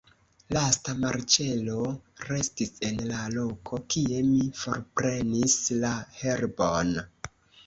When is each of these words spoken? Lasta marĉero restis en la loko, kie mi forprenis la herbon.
Lasta 0.55 0.93
marĉero 1.01 1.75
restis 2.29 2.73
en 2.89 2.97
la 3.11 3.19
loko, 3.35 3.81
kie 3.97 4.25
mi 4.31 4.41
forprenis 4.63 5.61
la 5.85 5.93
herbon. 6.23 6.93